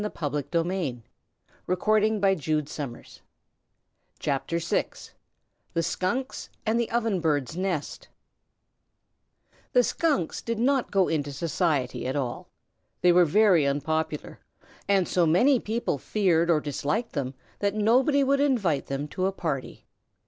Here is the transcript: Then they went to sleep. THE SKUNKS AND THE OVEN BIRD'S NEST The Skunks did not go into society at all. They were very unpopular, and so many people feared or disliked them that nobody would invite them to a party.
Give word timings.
Then 0.03 0.11
they 0.19 0.27
went 0.29 0.51
to 0.51 0.61
sleep. 0.63 1.03
THE 1.67 1.75
SKUNKS 1.75 3.21
AND 6.65 6.79
THE 6.79 6.89
OVEN 6.89 7.19
BIRD'S 7.19 7.55
NEST 7.55 8.07
The 9.73 9.83
Skunks 9.83 10.41
did 10.41 10.57
not 10.57 10.89
go 10.89 11.07
into 11.07 11.31
society 11.31 12.07
at 12.07 12.15
all. 12.15 12.49
They 13.01 13.11
were 13.11 13.25
very 13.25 13.67
unpopular, 13.67 14.39
and 14.87 15.07
so 15.07 15.27
many 15.27 15.59
people 15.59 15.99
feared 15.99 16.49
or 16.49 16.59
disliked 16.59 17.13
them 17.13 17.35
that 17.59 17.75
nobody 17.75 18.23
would 18.23 18.39
invite 18.39 18.87
them 18.87 19.07
to 19.09 19.27
a 19.27 19.31
party. 19.31 19.85